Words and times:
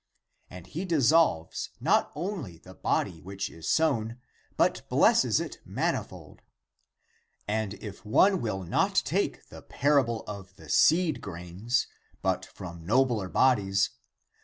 27. 0.47 0.57
And 0.57 0.67
he 0.73 0.83
dissolves 0.83 1.69
not 1.79 2.11
only 2.15 2.57
the 2.57 2.73
body 2.73 3.21
which 3.21 3.51
is 3.51 3.69
sown, 3.69 4.17
but 4.57 4.81
blesses 4.89 5.39
it 5.39 5.59
manifold. 5.63 6.41
28. 7.45 7.45
And 7.63 7.73
if 7.75 8.03
one 8.03 8.41
will 8.41 8.63
not 8.63 8.95
take 9.05 9.47
the 9.49 9.61
parable 9.61 10.23
of 10.25 10.55
the 10.55 10.69
seed 10.69 11.21
grains 11.21 11.85
[but 12.23 12.47
from 12.47 12.83
nobler 12.83 13.29
bodies] 13.29 13.89
^^ 13.89 13.89
29. 13.91 13.99